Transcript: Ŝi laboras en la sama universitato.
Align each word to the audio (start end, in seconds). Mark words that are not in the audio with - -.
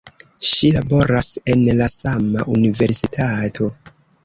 Ŝi 0.45 0.71
laboras 0.77 1.27
en 1.55 1.61
la 1.81 1.91
sama 1.97 2.49
universitato. 2.57 3.71